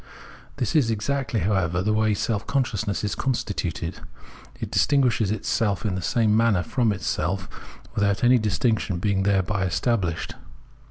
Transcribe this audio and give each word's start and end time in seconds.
This 0.55 0.75
is 0.75 0.89
exactly, 0.89 1.41
however, 1.41 1.83
the 1.83 1.93
way 1.93 2.15
self 2.15 2.47
consciousness 2.47 3.03
is 3.03 3.13
constituted. 3.13 3.99
It 4.59 4.71
distinguishes 4.71 5.29
itself 5.29 5.85
in 5.85 5.93
the 5.93 6.01
same 6.01 6.35
manner 6.35 6.63
from 6.63 6.91
itself, 6.91 7.47
without 7.93 8.23
any 8.23 8.39
distinction 8.39 8.97
being 8.97 9.21
there 9.21 9.43
by 9.43 9.67
estabhshed. 9.67 10.33